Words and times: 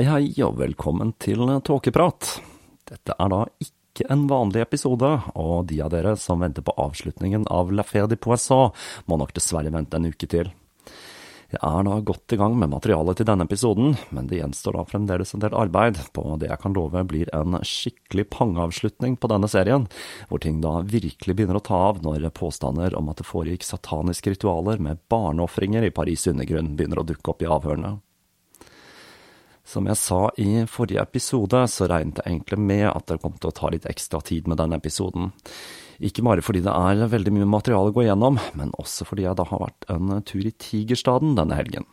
Hei, 0.00 0.06
hei, 0.08 0.28
og 0.46 0.54
velkommen 0.56 1.10
til 1.20 1.42
Tåkeprat. 1.60 2.38
Dette 2.88 3.12
er 3.20 3.28
da 3.28 3.40
ikke 3.60 4.06
en 4.08 4.22
vanlig 4.30 4.62
episode, 4.64 5.10
og 5.36 5.66
de 5.68 5.76
av 5.84 5.90
dere 5.92 6.14
som 6.16 6.40
venter 6.40 6.64
på 6.64 6.72
avslutningen 6.80 7.44
av 7.52 7.68
La 7.68 7.84
Fée 7.84 8.08
de 8.08 8.16
Poisson, 8.16 8.72
må 9.04 9.18
nok 9.20 9.34
dessverre 9.36 9.68
vente 9.68 10.00
en 10.00 10.08
uke 10.08 10.24
til. 10.24 10.48
Jeg 11.52 11.60
er 11.60 11.84
da 11.84 12.00
godt 12.00 12.32
i 12.32 12.40
gang 12.40 12.56
med 12.56 12.72
materialet 12.72 13.20
til 13.20 13.28
denne 13.28 13.44
episoden, 13.44 13.92
men 14.08 14.32
det 14.32 14.40
gjenstår 14.40 14.80
da 14.80 14.88
fremdeles 14.88 15.36
en 15.36 15.44
del 15.44 15.60
arbeid 15.66 16.00
på 16.16 16.24
det 16.40 16.48
jeg 16.48 16.62
kan 16.64 16.80
love 16.80 17.06
blir 17.12 17.36
en 17.36 17.60
skikkelig 17.60 18.30
pangeavslutning 18.32 19.20
på 19.20 19.34
denne 19.36 19.52
serien, 19.52 19.90
hvor 20.32 20.40
ting 20.40 20.64
da 20.64 20.78
virkelig 20.80 21.36
begynner 21.36 21.60
å 21.60 21.66
ta 21.68 21.86
av 21.92 22.00
når 22.00 22.30
påstander 22.40 22.96
om 22.96 23.12
at 23.12 23.20
det 23.20 23.28
foregikk 23.28 23.68
sataniske 23.68 24.32
ritualer 24.32 24.80
med 24.80 25.04
barneofringer 25.12 25.84
i 25.84 25.92
Paris 25.92 26.24
undergrunn 26.32 26.72
begynner 26.78 27.04
å 27.04 27.10
dukke 27.12 27.36
opp 27.36 27.44
i 27.44 27.52
avhørene. 27.52 27.98
Som 29.66 29.86
jeg 29.86 29.98
sa 30.00 30.22
i 30.40 30.64
forrige 30.70 31.02
episode, 31.02 31.60
så 31.68 31.86
regnet 31.90 32.22
jeg 32.22 32.32
egentlig 32.32 32.58
med 32.58 32.86
at 32.90 33.06
det 33.10 33.20
kom 33.22 33.36
til 33.38 33.52
å 33.52 33.56
ta 33.56 33.70
litt 33.70 33.86
ekstra 33.90 34.22
tid 34.24 34.48
med 34.50 34.58
denne 34.60 34.80
episoden. 34.80 35.30
Ikke 36.00 36.24
bare 36.24 36.40
fordi 36.40 36.62
det 36.64 36.72
er 36.72 37.10
veldig 37.12 37.32
mye 37.36 37.48
materiale 37.50 37.92
å 37.92 37.94
gå 37.94 38.06
gjennom, 38.06 38.38
men 38.56 38.72
også 38.80 39.04
fordi 39.04 39.26
jeg 39.26 39.36
da 39.36 39.44
har 39.50 39.60
vært 39.60 39.86
en 39.92 40.14
tur 40.24 40.46
i 40.48 40.54
Tigerstaden 40.56 41.34
denne 41.36 41.58
helgen. 41.58 41.84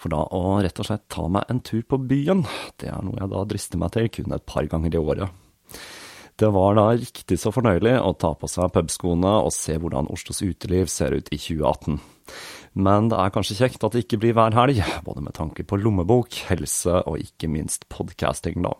For 0.00 0.12
da 0.12 0.22
å 0.24 0.56
rett 0.64 0.80
og 0.80 0.88
slett 0.88 1.04
ta 1.12 1.26
meg 1.28 1.52
en 1.52 1.60
tur 1.60 1.84
på 1.84 2.00
byen, 2.00 2.46
det 2.80 2.88
er 2.88 3.04
noe 3.04 3.20
jeg 3.20 3.32
da 3.34 3.44
drister 3.50 3.82
meg 3.82 3.92
til 3.92 4.08
kun 4.16 4.38
et 4.38 4.48
par 4.48 4.70
ganger 4.72 4.96
i 4.96 5.02
året. 5.02 5.42
Det 6.40 6.48
var 6.48 6.78
da 6.78 6.88
riktig 6.96 7.36
så 7.38 7.52
fornøyelig 7.52 7.98
å 8.00 8.14
ta 8.16 8.32
på 8.34 8.48
seg 8.48 8.72
pubskoene 8.72 9.34
og 9.44 9.52
se 9.54 9.76
hvordan 9.76 10.08
Oslos 10.10 10.40
uteliv 10.40 10.88
ser 10.90 11.12
ut 11.12 11.28
i 11.28 11.38
2018. 11.38 12.00
Men 12.72 13.10
det 13.12 13.18
er 13.20 13.32
kanskje 13.34 13.58
kjekt 13.58 13.84
at 13.84 13.92
det 13.92 14.06
ikke 14.06 14.20
blir 14.22 14.36
hver 14.36 14.54
helg, 14.56 14.80
både 15.04 15.24
med 15.24 15.36
tanke 15.36 15.64
på 15.68 15.76
lommebok, 15.80 16.38
helse 16.48 17.02
og 17.04 17.20
ikke 17.20 17.50
minst 17.52 17.84
podcasting, 17.92 18.62
da. 18.64 18.72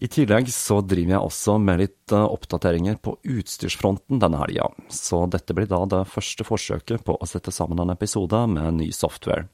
I 0.00 0.08
tillegg 0.08 0.48
så 0.48 0.78
driver 0.80 1.12
jeg 1.12 1.28
også 1.28 1.58
med 1.60 1.82
litt 1.82 2.12
oppdateringer 2.16 2.96
på 3.04 3.18
utstyrsfronten 3.20 4.22
denne 4.22 4.40
helga, 4.40 4.70
så 4.88 5.26
dette 5.28 5.52
blir 5.56 5.68
da 5.68 5.82
det 5.92 6.06
første 6.08 6.46
forsøket 6.48 7.04
på 7.04 7.18
å 7.20 7.28
sette 7.28 7.52
sammen 7.52 7.82
en 7.84 7.92
episode 7.92 8.40
med 8.48 8.78
ny 8.78 8.88
software. 8.96 9.44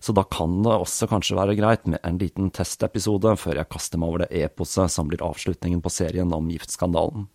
Så 0.00 0.14
da 0.16 0.24
kan 0.24 0.62
det 0.64 0.72
også 0.72 1.08
kanskje 1.10 1.36
være 1.36 1.58
greit 1.58 1.84
med 1.90 2.00
en 2.06 2.16
liten 2.20 2.48
testepisode 2.54 3.34
før 3.40 3.60
jeg 3.60 3.68
kaster 3.72 4.00
meg 4.00 4.12
over 4.12 4.24
det 4.24 4.44
eposet 4.46 4.92
som 4.92 5.08
blir 5.10 5.24
avslutningen 5.24 5.84
på 5.84 5.92
serien 5.92 6.32
om 6.32 6.48
giftskandalen. 6.52 7.26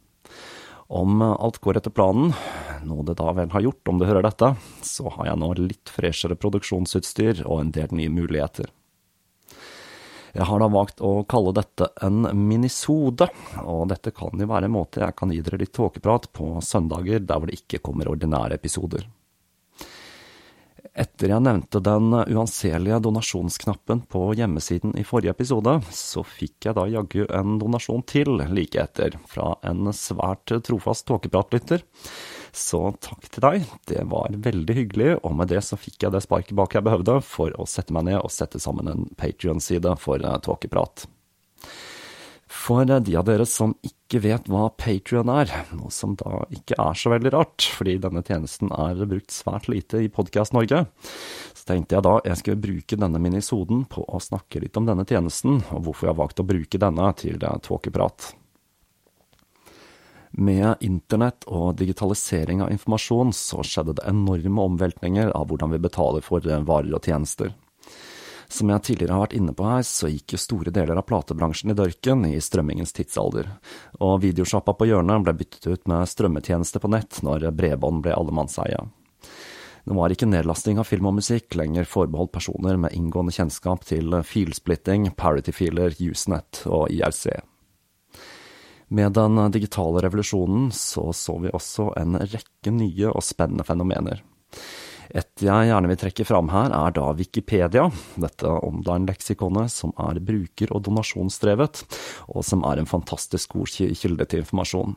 Om 0.92 1.22
alt 1.22 1.58
går 1.64 1.78
etter 1.80 1.94
planen, 1.96 2.34
noe 2.84 3.06
det 3.08 3.14
da 3.16 3.32
vel 3.32 3.54
har 3.54 3.64
gjort 3.64 3.88
om 3.88 4.00
du 4.02 4.04
hører 4.10 4.26
dette, 4.26 4.50
så 4.84 5.08
har 5.16 5.30
jeg 5.30 5.40
nå 5.40 5.48
litt 5.62 5.88
freshere 5.88 6.36
produksjonsutstyr 6.36 7.46
og 7.46 7.62
en 7.62 7.72
del 7.78 7.94
nye 7.96 8.12
muligheter. 8.12 8.68
Jeg 10.36 10.48
har 10.50 10.60
da 10.60 10.68
valgt 10.72 11.00
å 11.00 11.14
kalle 11.32 11.54
dette 11.56 11.88
en 12.04 12.28
minisode, 12.36 13.30
og 13.64 13.88
dette 13.92 14.12
kan 14.16 14.36
jo 14.36 14.50
være 14.52 14.68
en 14.68 14.76
måte 14.76 15.00
jeg 15.00 15.16
kan 15.16 15.32
gi 15.32 15.40
dere 15.48 15.62
litt 15.64 15.72
tåkeprat 15.80 16.28
på 16.36 16.58
søndager 16.60 17.24
der 17.24 17.40
hvor 17.40 17.48
det 17.48 17.62
ikke 17.64 17.80
kommer 17.88 18.12
ordinære 18.12 18.60
episoder. 18.60 19.08
Etter 20.92 21.32
jeg 21.32 21.44
nevnte 21.46 21.80
den 21.80 22.12
uanselige 22.12 22.98
donasjonsknappen 23.06 24.02
på 24.12 24.26
hjemmesiden 24.36 24.92
i 25.00 25.06
forrige 25.08 25.32
episode, 25.32 25.78
så 25.96 26.20
fikk 26.28 26.68
jeg 26.68 26.76
da 26.76 26.84
jaggu 26.92 27.24
en 27.32 27.56
donasjon 27.62 28.04
til 28.12 28.34
like 28.52 28.76
etter, 28.82 29.16
fra 29.32 29.54
en 29.64 29.88
svært 29.96 30.52
trofast 30.68 31.08
tåkepratlytter. 31.08 31.86
Så 32.52 32.84
takk 33.00 33.24
til 33.32 33.46
deg, 33.48 33.72
det 33.88 34.04
var 34.12 34.36
veldig 34.36 34.78
hyggelig, 34.82 35.10
og 35.24 35.40
med 35.40 35.54
det 35.54 35.64
så 35.64 35.80
fikk 35.80 36.04
jeg 36.04 36.12
det 36.12 36.26
sparket 36.28 36.58
bak 36.60 36.76
jeg 36.76 36.84
behøvde 36.90 37.22
for 37.24 37.56
å 37.56 37.70
sette 37.70 37.96
meg 37.96 38.10
ned 38.10 38.20
og 38.20 38.36
sette 38.36 38.60
sammen 38.60 38.92
en 38.92 39.08
Patrion-side 39.16 39.96
for 40.04 40.28
tåkeprat. 40.44 41.08
For 42.52 42.84
de 42.84 43.14
av 43.16 43.24
dere 43.30 43.46
som 43.48 43.72
ikke 43.86 44.20
vet 44.26 44.50
hva 44.52 44.66
Patrion 44.76 45.30
er, 45.32 45.50
noe 45.72 45.92
som 45.94 46.18
da 46.20 46.42
ikke 46.52 46.76
er 46.76 46.98
så 47.00 47.14
veldig 47.14 47.32
rart, 47.32 47.64
fordi 47.78 47.96
denne 48.04 48.24
tjenesten 48.28 48.74
er 48.76 49.00
brukt 49.08 49.32
svært 49.32 49.70
lite 49.72 50.02
i 50.04 50.10
Podkast 50.12 50.52
Norge, 50.58 50.84
så 51.56 51.70
tenkte 51.70 51.96
jeg 51.96 52.06
da 52.06 52.18
jeg 52.28 52.42
skulle 52.42 52.64
bruke 52.66 53.00
denne 53.00 53.24
minisoden 53.24 53.86
på 53.88 54.04
å 54.04 54.20
snakke 54.20 54.66
litt 54.66 54.76
om 54.76 54.90
denne 54.90 55.08
tjenesten, 55.08 55.62
og 55.72 55.88
hvorfor 55.88 56.10
jeg 56.10 56.14
har 56.14 56.20
valgt 56.20 56.44
å 56.44 56.48
bruke 56.52 56.84
denne 56.84 57.08
til 57.24 57.40
tåkeprat. 57.40 58.34
Med 60.32 60.84
internett 60.84 61.48
og 61.48 61.76
digitalisering 61.80 62.62
av 62.64 62.72
informasjon 62.76 63.32
så 63.36 63.64
skjedde 63.68 63.98
det 64.00 64.08
enorme 64.12 64.68
omveltninger 64.68 65.32
av 65.36 65.48
hvordan 65.48 65.72
vi 65.72 65.84
betaler 65.88 66.24
for 66.24 66.44
varer 66.44 66.96
og 66.96 67.08
tjenester. 67.08 67.56
Som 68.52 68.68
jeg 68.68 68.84
tidligere 68.84 69.16
har 69.16 69.24
vært 69.24 69.36
inne 69.38 69.54
på 69.56 69.64
her, 69.64 69.84
så 69.88 70.10
gikk 70.12 70.34
jo 70.36 70.40
store 70.42 70.74
deler 70.76 71.00
av 71.00 71.06
platebransjen 71.08 71.72
i 71.72 71.76
dørken 71.78 72.26
i 72.28 72.34
strømmingens 72.44 72.92
tidsalder, 72.98 73.48
og 74.04 74.18
videosjappa 74.26 74.74
på 74.76 74.90
hjørnet 74.90 75.24
ble 75.24 75.38
byttet 75.40 75.70
ut 75.72 75.88
med 75.88 76.10
strømmetjeneste 76.12 76.82
på 76.84 76.92
nett 76.92 77.22
når 77.24 77.48
bredbånd 77.56 78.04
ble 78.04 78.18
allemannseie. 78.18 78.82
Det 79.88 79.96
var 79.98 80.14
ikke 80.14 80.28
nedlasting 80.30 80.82
av 80.82 80.90
film 80.90 81.08
og 81.10 81.16
musikk 81.22 81.56
lenger 81.58 81.88
forbeholdt 81.90 82.34
personer 82.36 82.78
med 82.78 82.94
inngående 82.94 83.34
kjennskap 83.34 83.88
til 83.88 84.20
filsplitting, 84.28 85.08
parity-filer, 85.18 85.96
Usenet 85.98 86.66
og 86.68 86.92
IRC. 86.92 87.32
Med 88.92 89.16
den 89.16 89.40
digitale 89.56 90.04
revolusjonen 90.04 90.68
så 90.76 91.08
så 91.16 91.40
vi 91.40 91.56
også 91.56 91.94
en 92.04 92.20
rekke 92.20 92.76
nye 92.76 93.16
og 93.16 93.24
spennende 93.24 93.64
fenomener. 93.64 94.20
Et 95.12 95.44
jeg 95.44 95.68
gjerne 95.68 95.90
vil 95.92 96.00
trekke 96.00 96.26
fram 96.28 96.50
her, 96.54 96.72
er 96.72 96.94
da 96.96 97.10
Wikipedia, 97.18 97.88
dette 98.22 98.48
online-leksikonet 98.48 99.72
som 99.74 99.92
er 100.00 100.22
bruker- 100.24 100.72
og 100.72 100.86
donasjonsdrevet, 100.88 101.82
og 102.32 102.46
som 102.48 102.64
er 102.68 102.80
en 102.80 102.88
fantastisk 102.88 103.58
god 103.58 103.72
kilde 103.72 104.28
til 104.32 104.44
informasjon. 104.44 104.96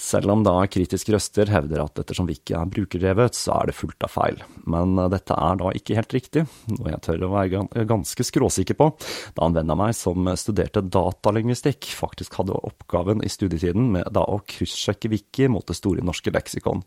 Selv 0.00 0.32
om 0.32 0.44
da 0.46 0.54
kritiske 0.70 1.12
røster 1.12 1.50
hevder 1.52 1.82
at 1.84 2.00
ettersom 2.00 2.30
Wiki 2.30 2.54
er 2.56 2.70
brukerdrevet, 2.72 3.36
så 3.36 3.58
er 3.58 3.68
det 3.68 3.76
fullt 3.76 4.06
av 4.06 4.14
feil. 4.14 4.40
Men 4.64 4.96
dette 5.12 5.36
er 5.36 5.60
da 5.60 5.74
ikke 5.76 5.98
helt 5.98 6.16
riktig, 6.16 6.46
noe 6.72 6.94
jeg 6.94 7.02
tør 7.04 7.26
å 7.26 7.32
være 7.34 7.66
ganske 7.90 8.26
skråsikker 8.26 8.78
på, 8.80 8.88
da 9.36 9.44
en 9.44 9.58
venn 9.58 9.74
av 9.74 9.80
meg 9.82 9.92
som 9.98 10.30
studerte 10.40 10.84
datalingvistikk, 10.88 11.90
faktisk 12.00 12.40
hadde 12.40 12.56
oppgaven 12.56 13.20
i 13.26 13.32
studietiden 13.32 13.92
med 13.98 14.08
da 14.16 14.24
å 14.24 14.40
kryssjekke 14.48 15.12
Wiki 15.12 15.50
mot 15.52 15.68
det 15.68 15.76
store 15.76 16.04
norske 16.06 16.32
leksikon. 16.32 16.82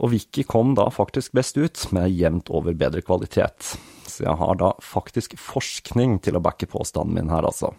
Og 0.00 0.14
Wiki 0.14 0.44
kom 0.48 0.72
da 0.78 0.88
faktisk 0.92 1.34
best 1.36 1.58
ut, 1.60 1.86
med 1.96 2.12
jevnt 2.12 2.50
over 2.50 2.76
bedre 2.76 3.02
kvalitet. 3.04 3.74
Så 4.08 4.26
jeg 4.26 4.36
har 4.40 4.58
da 4.60 4.74
faktisk 4.82 5.38
forskning 5.40 6.18
til 6.24 6.36
å 6.36 6.44
backe 6.44 6.68
påstanden 6.68 7.16
min 7.16 7.32
her, 7.32 7.46
altså. 7.48 7.72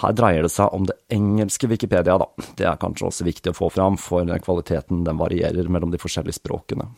Her 0.00 0.16
dreier 0.16 0.46
det 0.46 0.52
seg 0.54 0.72
om 0.72 0.86
det 0.88 0.96
engelske 1.12 1.68
Wikipedia, 1.68 2.16
da. 2.20 2.30
Det 2.56 2.64
er 2.64 2.80
kanskje 2.80 3.10
også 3.10 3.26
viktig 3.28 3.52
å 3.52 3.58
få 3.58 3.68
fram, 3.74 4.00
for 4.00 4.24
kvaliteten 4.44 5.04
den 5.04 5.20
varierer 5.20 5.68
mellom 5.68 5.92
de 5.92 6.00
forskjellige 6.00 6.40
språkene. 6.40 6.88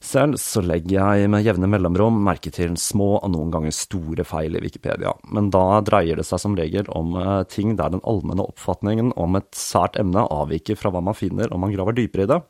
Selv 0.00 0.38
så 0.40 0.62
legger 0.64 0.96
jeg 0.96 1.28
med 1.28 1.44
jevne 1.44 1.68
mellomrom 1.68 2.22
merke 2.24 2.48
til 2.56 2.72
små 2.80 3.18
og 3.18 3.32
noen 3.34 3.50
ganger 3.52 3.74
store 3.76 4.24
feil 4.24 4.56
i 4.56 4.62
Wikipedia, 4.64 5.12
men 5.28 5.50
da 5.52 5.82
dreier 5.84 6.16
det 6.16 6.24
seg 6.24 6.40
som 6.40 6.56
regel 6.56 6.88
om 6.96 7.18
ting 7.52 7.74
der 7.76 7.92
den 7.92 8.00
allmenne 8.08 8.46
oppfatningen 8.48 9.12
om 9.20 9.36
et 9.36 9.50
sært 9.56 10.00
emne 10.00 10.24
avviker 10.24 10.80
fra 10.80 10.92
hva 10.94 11.04
man 11.04 11.18
finner 11.18 11.52
om 11.52 11.60
man 11.66 11.74
graver 11.76 11.98
dypere 11.98 12.24
i 12.24 12.30
det, 12.32 12.40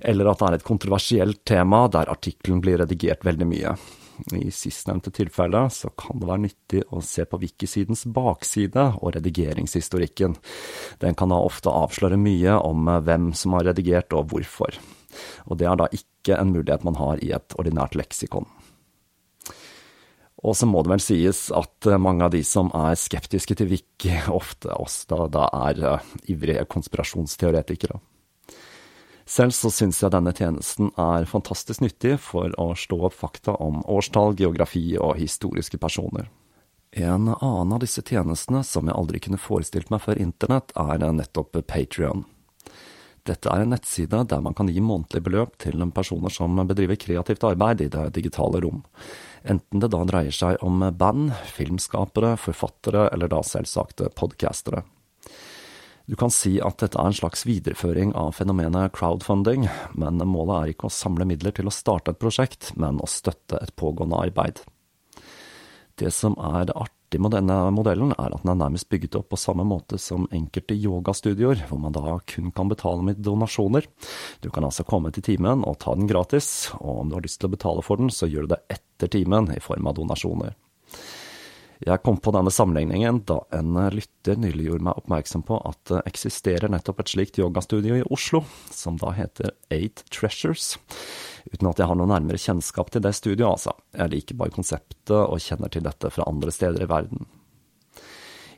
eller 0.00 0.30
at 0.30 0.42
det 0.42 0.48
er 0.48 0.58
et 0.58 0.68
kontroversielt 0.68 1.42
tema 1.48 1.86
der 1.92 2.10
artikkelen 2.12 2.62
blir 2.64 2.80
redigert 2.82 3.26
veldig 3.26 3.48
mye. 3.48 3.74
I 4.36 4.50
sistnevnte 4.52 5.10
tilfelle 5.16 5.62
så 5.72 5.88
kan 5.96 6.20
det 6.20 6.28
være 6.28 6.44
nyttig 6.44 6.84
å 6.92 7.00
se 7.04 7.24
på 7.24 7.40
wikisidens 7.40 8.04
bakside 8.04 8.90
og 9.00 9.14
redigeringshistorikken. 9.16 10.36
Den 11.00 11.16
kan 11.16 11.32
da 11.32 11.40
ofte 11.40 11.72
avsløre 11.72 12.20
mye 12.20 12.58
om 12.60 12.90
hvem 13.00 13.30
som 13.32 13.56
har 13.56 13.70
redigert 13.72 14.12
og 14.12 14.28
hvorfor 14.34 14.76
og 15.46 15.58
det 15.60 15.68
er 15.68 15.78
da 15.78 15.88
ikke 15.94 16.38
en 16.38 16.52
mulighet 16.54 16.86
man 16.86 16.98
har 17.00 17.22
i 17.24 17.32
et 17.36 17.56
ordinært 17.58 17.96
leksikon. 17.98 18.48
Og 20.40 20.54
så 20.56 20.64
må 20.64 20.80
det 20.80 20.94
vel 20.94 21.02
sies 21.04 21.48
at 21.52 21.88
mange 22.00 22.24
av 22.24 22.32
de 22.32 22.40
som 22.46 22.70
er 22.76 22.96
skeptiske 22.96 23.58
til 23.60 23.68
Wiki, 23.74 24.14
ofte 24.40 24.72
også 24.72 25.10
da, 25.12 25.26
da 25.36 25.48
er 25.68 25.82
uh, 25.84 26.14
ivrige 26.32 26.64
konspirasjonsteoretikere. 26.70 28.00
Selv 29.30 29.54
så 29.54 29.70
syns 29.70 30.00
jeg 30.02 30.10
denne 30.10 30.32
tjenesten 30.34 30.88
er 30.98 31.28
fantastisk 31.30 31.84
nyttig 31.84 32.16
for 32.24 32.50
å 32.58 32.72
slå 32.74 33.04
opp 33.06 33.14
fakta 33.14 33.54
om 33.62 33.84
årstall, 33.86 34.34
geografi 34.40 34.96
og 34.98 35.20
historiske 35.20 35.78
personer. 35.78 36.26
En 36.90 37.28
annen 37.30 37.76
av 37.76 37.78
disse 37.84 38.02
tjenestene 38.02 38.64
som 38.66 38.90
jeg 38.90 38.98
aldri 38.98 39.22
kunne 39.22 39.38
forestilt 39.38 39.92
meg 39.94 40.02
før 40.02 40.18
internett, 40.18 40.74
er 40.74 41.06
nettopp 41.14 41.60
Patrion. 41.70 42.24
Dette 43.22 43.52
er 43.52 43.62
en 43.62 43.70
nettside 43.70 44.24
der 44.26 44.42
man 44.42 44.56
kan 44.58 44.66
gi 44.72 44.82
månedlig 44.82 45.22
beløp 45.22 45.58
til 45.62 45.84
personer 45.94 46.32
som 46.34 46.58
bedriver 46.66 46.98
kreativt 46.98 47.44
arbeid 47.46 47.84
i 47.84 47.90
det 47.92 48.08
digitale 48.16 48.64
rom. 48.64 48.82
Enten 49.46 49.78
det 49.78 49.92
da 49.94 50.02
dreier 50.08 50.34
seg 50.34 50.58
om 50.66 50.82
band, 50.98 51.30
filmskapere, 51.54 52.34
forfattere 52.40 53.12
eller 53.12 53.30
da 53.30 53.44
selvsagte 53.46 54.10
podcastere. 54.10 54.82
Du 56.10 56.16
kan 56.18 56.32
si 56.34 56.56
at 56.58 56.80
dette 56.82 56.98
er 56.98 57.06
en 57.06 57.14
slags 57.14 57.44
videreføring 57.46 58.10
av 58.18 58.32
fenomenet 58.34 58.90
crowdfunding, 58.96 59.68
men 59.94 60.18
målet 60.26 60.56
er 60.56 60.72
ikke 60.72 60.88
å 60.88 60.90
samle 60.90 61.22
midler 61.28 61.54
til 61.54 61.70
å 61.70 61.74
starte 61.74 62.10
et 62.10 62.18
prosjekt, 62.18 62.72
men 62.74 62.98
å 62.98 63.06
støtte 63.06 63.60
et 63.62 63.70
pågående 63.78 64.18
arbeid. 64.18 64.58
Det 66.02 66.10
som 66.10 66.34
er 66.34 66.72
artig 66.74 67.20
med 67.22 67.36
denne 67.36 67.60
modellen, 67.76 68.10
er 68.18 68.34
at 68.34 68.42
den 68.42 68.56
er 68.56 68.58
nærmest 68.58 68.88
bygget 68.90 69.20
opp 69.20 69.30
på 69.30 69.38
samme 69.38 69.62
måte 69.62 70.00
som 70.02 70.26
enkelte 70.34 70.74
yogastudioer, 70.74 71.62
hvor 71.70 71.78
man 71.78 71.94
da 71.94 72.18
kun 72.26 72.50
kan 72.58 72.74
betale 72.74 73.06
med 73.06 73.22
donasjoner. 73.22 73.86
Du 74.42 74.50
kan 74.50 74.66
altså 74.66 74.82
komme 74.82 75.14
til 75.14 75.28
timen 75.30 75.62
og 75.62 75.78
ta 75.84 75.94
den 75.94 76.10
gratis, 76.10 76.72
og 76.80 77.04
om 77.04 77.14
du 77.14 77.20
har 77.20 77.26
lyst 77.28 77.38
til 77.38 77.52
å 77.52 77.54
betale 77.54 77.86
for 77.86 78.02
den, 78.02 78.10
så 78.10 78.26
gjør 78.26 78.50
du 78.50 78.56
det 78.56 78.64
etter 78.80 79.14
timen 79.14 79.52
i 79.54 79.62
form 79.62 79.86
av 79.86 80.00
donasjoner. 80.02 80.58
Jeg 81.80 82.02
kom 82.04 82.18
på 82.20 82.32
denne 82.36 82.52
sammenligningen 82.52 83.22
da 83.28 83.38
en 83.56 83.78
lytter 83.94 84.36
nylig 84.36 84.66
gjorde 84.66 84.84
meg 84.84 84.98
oppmerksom 85.00 85.44
på 85.48 85.56
at 85.64 85.80
det 85.88 86.02
eksisterer 86.10 86.68
nettopp 86.68 87.00
et 87.00 87.12
slikt 87.14 87.40
yogastudio 87.40 87.96
i 87.96 88.04
Oslo, 88.12 88.42
som 88.68 88.98
da 89.00 89.14
heter 89.16 89.54
Eight 89.72 90.04
Treasures. 90.12 90.74
Uten 91.48 91.70
at 91.70 91.80
jeg 91.80 91.88
har 91.88 91.96
noe 91.96 92.10
nærmere 92.10 92.40
kjennskap 92.40 92.92
til 92.92 93.04
det 93.06 93.14
studioet, 93.16 93.54
altså. 93.54 93.72
Jeg 93.96 94.12
liker 94.12 94.40
bare 94.42 94.52
konseptet 94.52 95.16
og 95.16 95.40
kjenner 95.40 95.72
til 95.72 95.86
dette 95.88 96.12
fra 96.12 96.28
andre 96.28 96.52
steder 96.52 96.84
i 96.84 96.90
verden. 96.90 97.24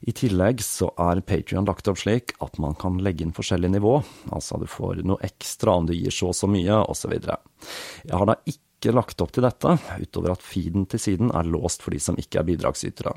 I 0.02 0.10
tillegg 0.18 0.58
så 0.66 0.88
er 0.98 1.22
Patrion 1.22 1.68
lagt 1.68 1.86
opp 1.86 2.00
slik 2.02 2.34
at 2.42 2.58
man 2.58 2.74
kan 2.74 2.98
legge 3.06 3.22
inn 3.22 3.36
forskjellig 3.36 3.70
nivå, 3.76 4.00
altså 4.34 4.58
du 4.58 4.66
får 4.66 5.04
noe 5.06 5.22
ekstra 5.22 5.76
om 5.78 5.86
du 5.86 5.94
gir 5.94 6.10
så 6.10 6.32
og 6.32 6.38
så 6.40 6.50
mye, 6.50 6.82
osv. 6.90 7.14
Jeg 7.22 8.18
har 8.18 8.26
da 8.26 8.40
ikke 8.42 8.71
ikke 8.82 8.96
lagt 8.98 9.22
opp 9.22 9.30
til 9.32 9.46
dette, 9.46 9.76
utover 10.02 10.34
at 10.34 10.42
feeden 10.42 10.88
til 10.90 11.00
siden 11.00 11.30
er 11.30 11.46
låst 11.46 11.84
for 11.84 11.94
de 11.94 12.02
som 12.02 12.18
ikke 12.18 12.42
er 12.42 12.48
bidragsytere. 12.50 13.14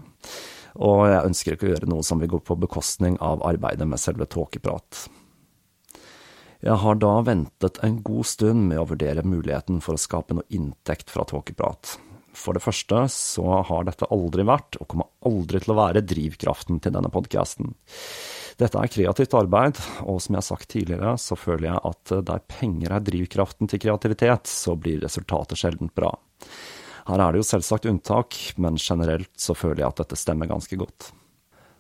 Og 0.85 1.06
jeg 1.09 1.27
ønsker 1.31 1.56
ikke 1.56 1.69
å 1.69 1.73
gjøre 1.73 1.89
noe 1.89 2.06
som 2.06 2.21
vil 2.21 2.29
gå 2.35 2.41
på 2.45 2.57
bekostning 2.62 3.17
av 3.23 3.44
arbeidet 3.47 3.88
med 3.89 4.01
selve 4.01 4.27
tåkeprat. 4.29 5.07
Jeg 6.65 6.81
har 6.81 6.97
da 6.97 7.13
ventet 7.25 7.79
en 7.85 8.00
god 8.06 8.25
stund 8.25 8.67
med 8.69 8.81
å 8.81 8.88
vurdere 8.89 9.25
muligheten 9.25 9.81
for 9.85 9.97
å 9.97 10.01
skape 10.01 10.38
noe 10.38 10.47
inntekt 10.56 11.12
fra 11.13 11.25
tåkeprat. 11.27 11.97
For 12.35 12.57
det 12.57 12.63
første 12.63 13.06
så 13.12 13.62
har 13.67 13.85
dette 13.88 14.09
aldri 14.12 14.44
vært, 14.47 14.77
og 14.81 14.89
kommer 14.91 15.12
aldri 15.25 15.62
til 15.63 15.73
å 15.75 15.79
være, 15.79 16.03
drivkraften 16.03 16.81
til 16.83 16.95
denne 16.97 17.12
podkasten. 17.13 17.71
Dette 18.56 18.80
er 18.80 18.88
kreativt 18.88 19.34
arbeid, 19.36 19.80
og 20.07 20.22
som 20.24 20.36
jeg 20.36 20.40
har 20.40 20.48
sagt 20.48 20.69
tidligere, 20.72 21.18
så 21.19 21.36
føler 21.36 21.74
jeg 21.74 21.81
at 21.90 22.13
der 22.30 22.46
penger 22.48 22.96
er 22.96 23.04
drivkraften 23.04 23.68
til 23.68 23.81
kreativitet, 23.84 24.48
så 24.48 24.78
blir 24.80 25.04
resultatet 25.04 25.60
sjelden 25.60 25.92
bra. 25.92 26.13
Her 27.06 27.22
er 27.22 27.36
det 27.36 27.44
jo 27.44 27.50
selvsagt 27.50 27.86
unntak, 27.90 28.38
men 28.56 28.80
generelt 28.81 29.34
så 29.38 29.54
føler 29.57 29.84
jeg 29.84 29.92
at 29.92 30.02
dette 30.06 30.18
stemmer 30.18 30.50
ganske 30.50 30.80
godt. 30.80 31.12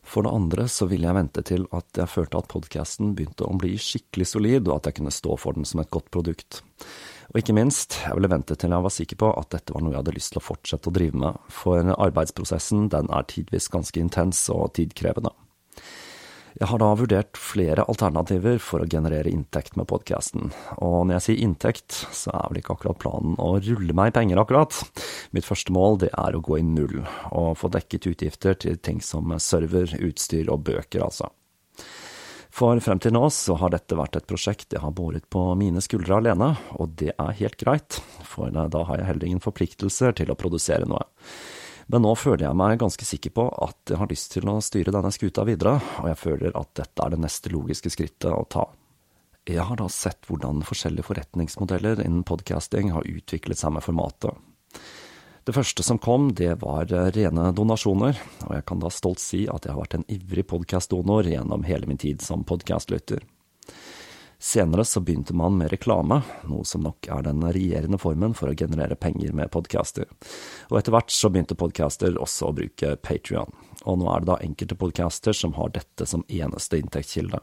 For 0.05 0.21
det 0.21 0.35
andre 0.37 0.67
så 0.69 0.85
ville 0.85 1.07
jeg 1.07 1.17
vente 1.17 1.41
til 1.47 1.63
at 1.73 1.97
jeg 1.97 2.11
følte 2.11 2.37
at 2.37 2.49
podkasten 2.51 3.15
begynte 3.17 3.47
å 3.47 3.55
bli 3.57 3.73
skikkelig 3.81 4.27
solid, 4.35 4.67
og 4.67 4.75
at 4.77 4.91
jeg 4.91 4.99
kunne 4.99 5.15
stå 5.15 5.39
for 5.41 5.57
den 5.57 5.65
som 5.65 5.81
et 5.81 5.89
godt 5.95 6.11
produkt. 6.13 6.59
Og 7.31 7.39
ikke 7.41 7.55
minst, 7.57 7.97
jeg 8.03 8.13
ville 8.19 8.29
vente 8.29 8.53
til 8.59 8.75
jeg 8.75 8.85
var 8.85 8.93
sikker 8.93 9.21
på 9.23 9.31
at 9.33 9.49
dette 9.55 9.73
var 9.73 9.81
noe 9.81 9.95
jeg 9.95 10.03
hadde 10.03 10.13
lyst 10.19 10.35
til 10.35 10.43
å 10.43 10.45
fortsette 10.45 10.91
å 10.91 10.93
drive 10.99 11.23
med, 11.23 11.39
for 11.49 11.95
arbeidsprosessen 11.95 12.85
den 12.93 13.09
er 13.09 13.25
tidvis 13.31 13.71
ganske 13.73 14.03
intens 14.03 14.43
og 14.53 14.75
tidkrevende. 14.77 15.33
Jeg 16.55 16.69
har 16.71 16.79
da 16.79 16.93
vurdert 16.95 17.35
flere 17.35 17.83
alternativer 17.83 18.61
for 18.63 18.79
å 18.79 18.87
generere 18.87 19.27
inntekt 19.27 19.73
med 19.75 19.89
podkasten, 19.89 20.53
og 20.79 21.01
når 21.03 21.17
jeg 21.17 21.23
sier 21.25 21.41
inntekt, 21.43 21.97
så 22.15 22.31
er 22.31 22.45
vel 22.47 22.61
ikke 22.61 22.77
akkurat 22.77 23.01
planen 23.01 23.33
å 23.43 23.57
rulle 23.59 23.95
meg 23.97 24.13
i 24.13 24.15
penger, 24.15 24.39
akkurat. 24.39 24.77
Mitt 25.35 25.43
første 25.43 25.75
mål 25.75 25.99
det 26.05 26.13
er 26.15 26.37
å 26.37 26.39
gå 26.45 26.61
i 26.61 26.63
null, 26.63 27.01
og 27.35 27.57
få 27.59 27.67
dekket 27.75 28.07
utgifter 28.13 28.55
til 28.63 28.79
ting 28.79 29.03
som 29.03 29.35
server, 29.43 29.97
utstyr 29.99 30.47
og 30.53 30.63
bøker, 30.69 31.03
altså. 31.03 31.27
For 32.55 32.79
frem 32.79 33.03
til 33.03 33.11
nå 33.17 33.25
så 33.35 33.57
har 33.59 33.75
dette 33.75 33.99
vært 33.99 34.15
et 34.15 34.29
prosjekt 34.29 34.71
jeg 34.71 34.79
har 34.79 34.95
båret 34.95 35.27
på 35.27 35.43
mine 35.59 35.83
skuldre 35.83 36.21
alene, 36.21 36.53
og 36.79 36.95
det 37.01 37.11
er 37.19 37.35
helt 37.41 37.59
greit, 37.59 37.99
for 38.23 38.47
da 38.47 38.87
har 38.87 39.01
jeg 39.01 39.09
heller 39.11 39.27
ingen 39.27 39.43
forpliktelser 39.43 40.15
til 40.21 40.31
å 40.31 40.39
produsere 40.39 40.87
noe. 40.87 41.03
Men 41.93 42.01
nå 42.01 42.15
føler 42.17 42.47
jeg 42.47 42.57
meg 42.57 42.79
ganske 42.81 43.05
sikker 43.05 43.33
på 43.37 43.45
at 43.61 43.91
jeg 43.91 43.99
har 44.01 44.09
lyst 44.09 44.31
til 44.33 44.49
å 44.49 44.57
styre 44.63 44.93
denne 44.95 45.11
skuta 45.13 45.45
videre, 45.45 45.77
og 46.01 46.09
jeg 46.09 46.17
føler 46.17 46.57
at 46.57 46.71
dette 46.79 47.05
er 47.05 47.13
det 47.13 47.21
neste 47.21 47.51
logiske 47.53 47.91
skrittet 47.93 48.31
å 48.33 48.41
ta. 48.49 48.65
Jeg 49.45 49.61
har 49.61 49.77
da 49.77 49.85
sett 49.93 50.25
hvordan 50.25 50.63
forskjellige 50.65 51.05
forretningsmodeller 51.05 52.01
innen 52.01 52.25
podcasting 52.25 52.89
har 52.95 53.05
utviklet 53.05 53.59
seg 53.61 53.75
med 53.75 53.85
formatet. 53.85 54.33
Det 55.45 55.53
første 55.53 55.85
som 55.85 55.99
kom, 56.01 56.31
det 56.33 56.55
var 56.63 56.89
rene 56.89 57.51
donasjoner, 57.53 58.17
og 58.47 58.55
jeg 58.57 58.65
kan 58.65 58.81
da 58.81 58.89
stolt 58.89 59.21
si 59.21 59.43
at 59.45 59.67
jeg 59.67 59.75
har 59.75 59.83
vært 59.83 59.99
en 59.99 60.07
ivrig 60.09 60.47
podkastdonor 60.49 61.29
gjennom 61.29 61.67
hele 61.69 61.85
min 61.85 62.01
tid 62.01 62.25
som 62.25 62.41
podkastlytter. 62.49 63.21
Senere 64.39 64.85
så 64.85 65.01
begynte 65.01 65.33
man 65.33 65.57
med 65.57 65.71
reklame, 65.71 66.21
noe 66.49 66.65
som 66.67 66.83
nok 66.85 67.07
er 67.11 67.23
den 67.25 67.43
regjerende 67.45 67.99
formen 68.01 68.35
for 68.37 68.51
å 68.51 68.57
generere 68.57 68.97
penger 68.99 69.33
med 69.37 69.51
podcaster. 69.53 70.09
Og 70.69 70.79
etter 70.79 70.95
hvert 70.95 71.13
så 71.13 71.31
begynte 71.31 71.57
podcaster 71.57 72.17
også 72.19 72.49
å 72.49 72.55
bruke 72.57 72.95
Patrion, 73.01 73.53
og 73.83 74.01
nå 74.01 74.09
er 74.11 74.23
det 74.23 74.31
da 74.31 74.39
enkelte 74.43 74.79
podcaster 74.79 75.35
som 75.35 75.55
har 75.59 75.71
dette 75.75 76.07
som 76.09 76.25
eneste 76.27 76.81
inntektskilde. 76.81 77.41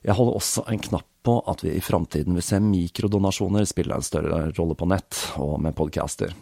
Jeg 0.00 0.16
holder 0.16 0.36
også 0.38 0.64
en 0.72 0.80
knapp 0.80 1.06
på 1.22 1.34
at 1.52 1.60
vi 1.64 1.74
i 1.76 1.82
framtiden 1.84 2.36
vil 2.36 2.44
se 2.44 2.56
mikrodonasjoner 2.64 3.66
spille 3.68 3.96
en 3.96 4.04
større 4.04 4.46
rolle 4.56 4.76
på 4.78 4.88
nett 4.88 5.18
og 5.36 5.58
med 5.60 5.76
podcaster. 5.76 6.32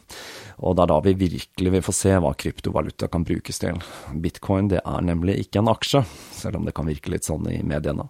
Og 0.63 0.77
det 0.77 0.85
er 0.85 0.93
da 0.93 0.99
vi 1.03 1.17
virkelig 1.19 1.73
vil 1.75 1.83
få 1.83 1.95
se 1.95 2.15
hva 2.23 2.31
kryptovaluta 2.39 3.11
kan 3.11 3.27
brukes 3.27 3.59
til. 3.63 3.81
Bitcoin 4.15 4.71
det 4.71 4.85
er 4.85 5.03
nemlig 5.03 5.41
ikke 5.43 5.63
en 5.63 5.73
aksje, 5.75 6.05
selv 6.39 6.61
om 6.61 6.69
det 6.69 6.77
kan 6.79 6.87
virke 6.87 7.11
litt 7.11 7.27
sånn 7.27 7.51
i 7.51 7.59
mediene. 7.67 8.07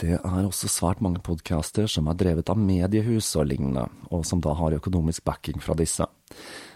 Det 0.00 0.14
er 0.16 0.46
også 0.46 0.68
svært 0.72 1.02
mange 1.04 1.20
podcaster 1.20 1.84
som 1.90 2.06
er 2.08 2.16
drevet 2.16 2.48
av 2.48 2.56
mediehus 2.56 3.26
og 3.36 3.50
lignende, 3.50 3.82
og 4.08 4.22
som 4.24 4.40
da 4.40 4.54
har 4.56 4.72
økonomisk 4.72 5.26
backing 5.28 5.60
fra 5.60 5.76
disse. 5.76 6.06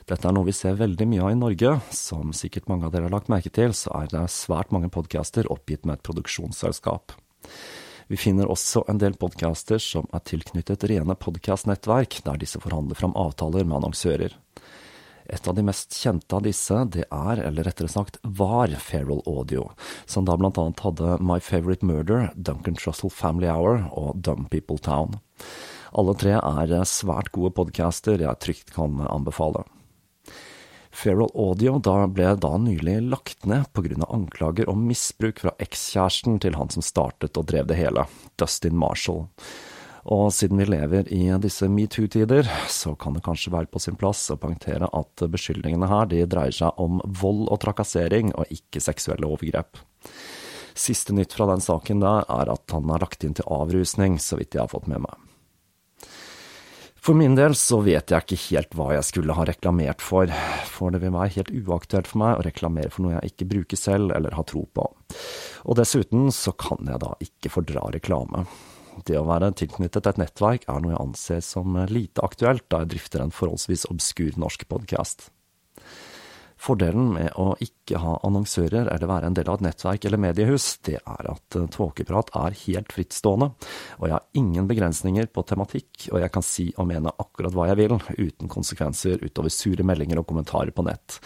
Dette 0.04 0.28
er 0.28 0.34
noe 0.36 0.44
vi 0.44 0.52
ser 0.52 0.76
veldig 0.76 1.06
mye 1.08 1.22
av 1.24 1.32
i 1.32 1.38
Norge. 1.40 1.70
Som 1.96 2.34
sikkert 2.36 2.68
mange 2.68 2.84
av 2.84 2.92
dere 2.92 3.08
har 3.08 3.14
lagt 3.14 3.32
merke 3.32 3.48
til, 3.48 3.72
så 3.72 3.94
er 4.02 4.12
det 4.12 4.26
svært 4.34 4.74
mange 4.76 4.92
podcaster 4.92 5.48
oppgitt 5.48 5.88
med 5.88 5.96
et 5.96 6.04
produksjonsselskap. 6.04 7.16
Vi 8.12 8.20
finner 8.20 8.50
også 8.52 8.84
en 8.92 9.00
del 9.00 9.16
podcaster 9.16 9.80
som 9.80 10.04
er 10.12 10.20
tilknyttet 10.28 10.84
rene 10.90 11.16
podcastnettverk, 11.16 12.20
der 12.26 12.44
disse 12.44 12.60
forhandler 12.60 13.00
fram 13.00 13.16
avtaler 13.16 13.64
med 13.64 13.80
annonsører. 13.80 14.36
Et 15.26 15.48
av 15.48 15.54
de 15.56 15.62
mest 15.64 15.94
kjente 15.96 16.36
av 16.36 16.44
disse, 16.44 16.80
det 16.92 17.06
er, 17.08 17.40
eller 17.40 17.64
rettere 17.64 17.88
sagt 17.88 18.18
var, 18.22 18.72
Feral 18.80 19.22
Audio, 19.26 19.70
som 20.06 20.26
da 20.28 20.36
blant 20.36 20.58
annet 20.60 20.82
hadde 20.84 21.16
My 21.24 21.38
Favorite 21.40 21.86
Murder, 21.86 22.28
Duncan 22.36 22.76
Trussell 22.76 23.12
Family 23.12 23.48
Hour 23.48 23.86
og 23.92 24.20
Dumb 24.20 24.50
People 24.52 24.78
Town. 24.78 25.16
Alle 25.94 26.16
tre 26.18 26.36
er 26.36 26.74
svært 26.90 27.30
gode 27.32 27.54
podcaster 27.56 28.20
jeg 28.20 28.42
trygt 28.42 28.74
kan 28.74 29.00
anbefale. 29.08 29.64
Feral 30.94 31.30
Audio 31.34 31.78
da 31.82 32.04
ble 32.06 32.34
da 32.38 32.52
nylig 32.60 33.00
lagt 33.08 33.46
ned 33.50 33.66
av 33.74 34.12
anklager 34.14 34.68
om 34.70 34.84
misbruk 34.86 35.40
fra 35.42 35.54
ekskjæresten 35.58 36.38
til 36.42 36.54
han 36.54 36.70
som 36.70 36.84
startet 36.86 37.38
og 37.40 37.48
drev 37.50 37.66
det 37.66 37.80
hele, 37.80 38.06
Dustin 38.38 38.76
Marshall. 38.78 39.26
Og 40.04 40.28
siden 40.36 40.60
vi 40.60 40.66
lever 40.68 41.08
i 41.16 41.22
disse 41.40 41.64
metoo-tider, 41.72 42.48
så 42.68 42.92
kan 43.00 43.16
det 43.16 43.24
kanskje 43.24 43.54
være 43.54 43.70
på 43.72 43.80
sin 43.80 43.96
plass 43.96 44.26
å 44.32 44.36
poengtere 44.40 44.90
at 44.92 45.24
beskyldningene 45.32 45.88
her 45.88 46.10
de 46.10 46.24
dreier 46.28 46.52
seg 46.52 46.80
om 46.80 47.00
vold 47.08 47.46
og 47.48 47.62
trakassering, 47.64 48.34
og 48.36 48.52
ikke 48.52 48.82
seksuelle 48.84 49.30
overgrep. 49.30 49.80
Siste 50.76 51.14
nytt 51.16 51.32
fra 51.32 51.46
den 51.48 51.62
saken 51.64 52.02
der 52.02 52.26
er 52.28 52.50
at 52.52 52.74
han 52.74 52.90
er 52.90 53.00
lagt 53.00 53.24
inn 53.24 53.36
til 53.38 53.48
avrusning, 53.48 54.18
så 54.20 54.36
vidt 54.36 54.58
jeg 54.58 54.66
har 54.66 54.72
fått 54.74 54.90
med 54.90 55.06
meg. 55.06 55.16
For 57.04 57.16
min 57.16 57.36
del 57.36 57.52
så 57.56 57.82
vet 57.84 58.12
jeg 58.12 58.24
ikke 58.24 58.40
helt 58.46 58.76
hva 58.76 58.90
jeg 58.94 59.04
skulle 59.04 59.34
ha 59.36 59.44
reklamert 59.44 60.00
for, 60.04 60.30
for 60.68 60.92
det 60.92 61.02
vil 61.02 61.12
være 61.12 61.34
helt 61.34 61.50
uaktuelt 61.52 62.08
for 62.08 62.22
meg 62.22 62.38
å 62.38 62.44
reklamere 62.46 62.92
for 62.92 63.04
noe 63.04 63.18
jeg 63.18 63.32
ikke 63.34 63.48
bruker 63.50 63.80
selv 63.80 64.14
eller 64.16 64.36
har 64.36 64.48
tro 64.48 64.64
på. 64.64 64.86
Og 65.68 65.76
dessuten 65.76 66.30
så 66.32 66.56
kan 66.56 66.80
jeg 66.88 67.02
da 67.04 67.12
ikke 67.24 67.52
fordra 67.52 67.90
reklame. 67.92 68.46
Det 69.02 69.18
å 69.18 69.26
være 69.26 69.50
tilknyttet 69.58 70.06
et 70.06 70.20
nettverk 70.22 70.68
er 70.70 70.82
noe 70.82 70.94
jeg 70.94 71.02
anser 71.02 71.40
som 71.44 71.78
lite 71.90 72.22
aktuelt 72.22 72.66
da 72.70 72.84
jeg 72.84 72.94
drifter 72.94 73.24
en 73.24 73.34
forholdsvis 73.34 73.88
obskur 73.90 74.38
norsk 74.38 74.68
podkast. 74.70 75.30
Fordelen 76.64 77.10
med 77.12 77.34
å 77.36 77.50
ikke 77.60 77.98
ha 78.00 78.14
annonsører 78.24 78.88
eller 78.88 79.10
være 79.10 79.28
en 79.28 79.36
del 79.36 79.48
av 79.50 79.58
et 79.58 79.64
nettverk 79.66 80.06
eller 80.06 80.20
mediehus, 80.22 80.68
det 80.86 80.96
er 80.96 81.28
at 81.28 81.58
Tåkeprat 81.74 82.30
er 82.40 82.56
helt 82.62 82.94
frittstående, 82.94 83.50
og 83.98 84.06
jeg 84.06 84.14
har 84.14 84.40
ingen 84.40 84.70
begrensninger 84.70 85.28
på 85.34 85.44
tematikk, 85.50 86.06
og 86.14 86.22
jeg 86.22 86.32
kan 86.32 86.46
si 86.46 86.70
og 86.78 86.88
mene 86.88 87.12
akkurat 87.20 87.52
hva 87.52 87.68
jeg 87.68 87.82
vil, 87.82 87.98
uten 88.16 88.52
konsekvenser 88.52 89.20
utover 89.26 89.52
sure 89.52 89.84
meldinger 89.84 90.22
og 90.22 90.28
kommentarer 90.30 90.72
på 90.72 90.86
nett, 90.88 91.18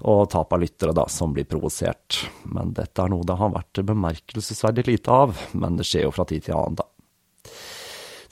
og 0.00 0.30
tap 0.32 0.56
av 0.56 0.64
lyttere, 0.64 0.96
da, 0.96 1.04
som 1.12 1.36
blir 1.36 1.48
provosert. 1.50 2.22
Men 2.48 2.72
dette 2.78 3.02
er 3.02 3.12
noe 3.12 3.26
det 3.26 3.36
har 3.36 3.52
vært 3.52 3.84
bemerkelsesverdig 3.92 4.88
lite 4.94 5.22
av, 5.26 5.36
men 5.52 5.76
det 5.76 5.90
skjer 5.90 6.08
jo 6.08 6.16
fra 6.16 6.24
tid 6.30 6.48
til 6.48 6.56
annen, 6.56 6.80
da. 6.80 6.88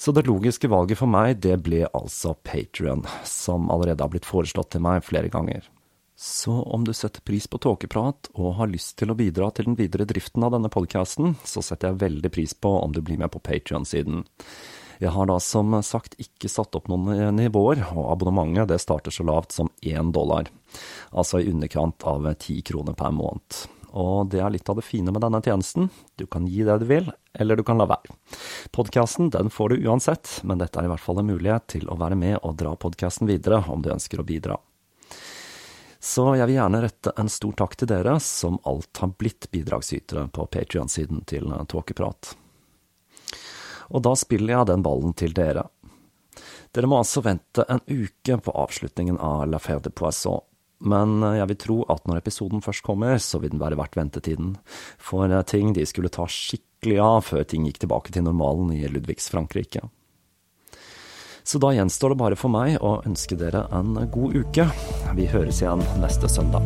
Så 0.04 0.12
det 0.12 0.26
logiske 0.26 0.68
valget 0.68 0.98
for 1.00 1.08
meg, 1.08 1.38
det 1.40 1.54
ble 1.64 1.86
altså 1.96 2.34
Patrion, 2.44 3.06
som 3.24 3.70
allerede 3.72 4.04
har 4.04 4.10
blitt 4.12 4.26
foreslått 4.28 4.74
til 4.74 4.82
meg 4.84 5.00
flere 5.06 5.30
ganger. 5.32 5.64
Så 6.12 6.52
om 6.52 6.82
du 6.84 6.90
setter 6.92 7.24
pris 7.24 7.46
på 7.48 7.56
tåkeprat 7.64 8.28
og 8.34 8.58
har 8.58 8.68
lyst 8.68 8.98
til 9.00 9.08
å 9.08 9.16
bidra 9.16 9.48
til 9.56 9.70
den 9.70 9.78
videre 9.78 10.04
driften 10.04 10.44
av 10.44 10.52
denne 10.52 10.68
podkasten, 10.68 11.38
så 11.48 11.64
setter 11.64 11.88
jeg 11.88 12.02
veldig 12.02 12.32
pris 12.36 12.52
på 12.52 12.74
om 12.82 12.92
du 12.92 13.00
blir 13.00 13.16
med 13.22 13.32
på 13.32 13.40
Patrion-siden. 13.48 14.26
Jeg 15.00 15.14
har 15.16 15.30
da 15.30 15.38
som 15.40 15.72
sagt 15.80 16.18
ikke 16.20 16.52
satt 16.52 16.76
opp 16.76 16.92
noen 16.92 17.38
nivåer, 17.38 17.80
og 17.96 18.10
abonnementet 18.12 18.74
det 18.74 18.82
starter 18.84 19.14
så 19.14 19.24
lavt 19.24 19.56
som 19.56 19.72
én 19.80 20.12
dollar, 20.12 20.52
altså 21.16 21.40
i 21.40 21.48
underkant 21.48 22.04
av 22.12 22.28
ti 22.44 22.58
kroner 22.60 22.92
per 22.92 23.16
måned. 23.16 23.64
Og 23.94 24.26
det 24.32 24.40
er 24.42 24.50
litt 24.50 24.68
av 24.68 24.80
det 24.80 24.86
fine 24.86 25.12
med 25.14 25.22
denne 25.22 25.38
tjenesten, 25.44 25.86
du 26.18 26.26
kan 26.26 26.48
gi 26.50 26.64
det 26.66 26.80
du 26.82 26.86
vil, 26.90 27.12
eller 27.38 27.56
du 27.56 27.62
kan 27.66 27.78
la 27.78 27.86
være. 27.86 28.16
Podkasten 28.74 29.30
den 29.30 29.52
får 29.54 29.70
du 29.70 29.86
uansett, 29.86 30.40
men 30.42 30.58
dette 30.58 30.80
er 30.80 30.88
i 30.88 30.90
hvert 30.90 31.02
fall 31.02 31.22
en 31.22 31.30
mulighet 31.30 31.68
til 31.76 31.86
å 31.86 31.98
være 32.00 32.18
med 32.18 32.40
og 32.42 32.56
dra 32.58 32.74
podkasten 32.74 33.30
videre 33.30 33.62
om 33.70 33.84
du 33.84 33.92
ønsker 33.94 34.18
å 34.18 34.26
bidra. 34.26 34.58
Så 36.04 36.26
jeg 36.36 36.50
vil 36.50 36.58
gjerne 36.58 36.82
rette 36.82 37.12
en 37.16 37.30
stor 37.32 37.54
takk 37.56 37.78
til 37.80 37.88
dere 37.88 38.18
som 38.20 38.58
alt 38.68 38.98
har 39.00 39.14
blitt 39.16 39.46
bidragsytere 39.54 40.26
på 40.34 40.48
Patrion-siden 40.52 41.22
til 41.30 41.54
Tåkeprat. 41.70 42.34
Og 43.94 44.02
da 44.04 44.12
spiller 44.18 44.58
jeg 44.58 44.68
den 44.72 44.84
ballen 44.84 45.14
til 45.16 45.32
dere. 45.36 45.68
Dere 46.74 46.90
må 46.90 46.98
altså 46.98 47.22
vente 47.24 47.64
en 47.70 47.80
uke 47.86 48.36
på 48.42 48.52
avslutningen 48.64 49.16
av 49.22 49.46
La 49.48 49.62
Fère 49.62 49.80
de 49.86 49.94
Poisson, 49.94 50.42
men 50.80 51.22
jeg 51.38 51.48
vil 51.52 51.60
tro 51.60 51.76
at 51.92 52.06
når 52.08 52.20
episoden 52.22 52.64
først 52.64 52.84
kommer, 52.86 53.18
så 53.22 53.40
vil 53.42 53.54
den 53.54 53.62
være 53.62 53.78
verdt 53.78 53.98
ventetiden, 53.98 54.54
for 54.98 55.30
ting 55.48 55.74
de 55.76 55.86
skulle 55.86 56.12
ta 56.12 56.26
skikkelig 56.28 56.98
av 57.00 57.20
før 57.30 57.44
ting 57.48 57.68
gikk 57.68 57.84
tilbake 57.84 58.14
til 58.14 58.26
normalen 58.26 58.72
i 58.74 58.84
Ludvigs 58.88 59.30
Frankrike. 59.32 59.86
Så 61.44 61.60
da 61.60 61.74
gjenstår 61.76 62.14
det 62.14 62.20
bare 62.22 62.38
for 62.40 62.52
meg 62.52 62.78
å 62.80 62.96
ønske 63.04 63.36
dere 63.36 63.66
en 63.76 63.98
god 64.12 64.38
uke. 64.40 64.64
Vi 65.14 65.28
høres 65.28 65.60
igjen 65.60 65.84
neste 66.00 66.30
søndag. 66.32 66.64